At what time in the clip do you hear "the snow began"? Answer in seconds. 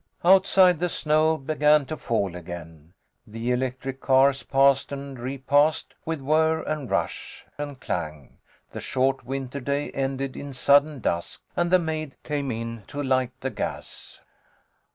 0.79-1.85